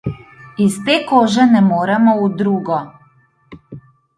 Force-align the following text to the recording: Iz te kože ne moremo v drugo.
Iz 0.63 0.77
te 0.87 0.95
kože 1.11 1.45
ne 1.51 1.61
moremo 1.67 2.15
v 2.23 2.33
drugo. 2.41 2.81